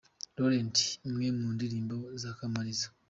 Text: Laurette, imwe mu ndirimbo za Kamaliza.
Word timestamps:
Laurette, 0.35 0.81
imwe 1.07 1.27
mu 1.37 1.47
ndirimbo 1.55 1.95
za 2.21 2.31
Kamaliza. 2.37 2.87